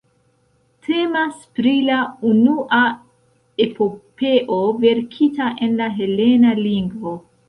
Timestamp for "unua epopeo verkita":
2.29-5.51